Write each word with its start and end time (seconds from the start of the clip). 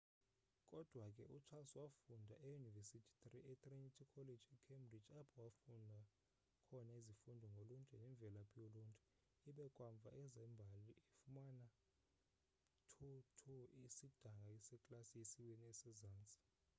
kodwa 0.69 1.05
ke 1.15 1.23
ucharles 1.37 1.73
wafunda 1.81 2.33
eyunivesithi 2.45 3.39
etrinity 3.51 4.03
college 4.15 4.45
ecambridge 4.55 5.09
apho 5.19 5.37
wafunda 5.45 6.01
khona 6.67 6.91
izifundo 7.01 7.45
ngoluntu 7.53 7.91
nemvelaphi 8.01 8.55
yoluntu 8.63 9.01
ibe 9.49 9.65
kamva 9.77 10.09
ezembali 10.23 10.93
efumana 11.07 11.65
2:2 12.91 13.53
isidanga 13.87 14.51
seklasi 14.67 15.11
yesibini 15.21 15.65
esezantsi 15.71 16.39